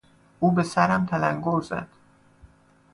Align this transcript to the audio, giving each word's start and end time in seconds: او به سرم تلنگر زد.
او 0.39 0.51
به 0.51 0.63
سرم 0.63 1.05
تلنگر 1.05 1.61
زد. 1.61 1.87